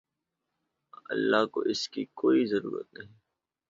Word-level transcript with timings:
اللہ 1.11 1.45
کو 1.45 1.59
اس 1.71 1.87
کی 1.89 2.05
کوئی 2.13 2.45
ضرورت 2.45 2.93
نہیں 2.93 3.13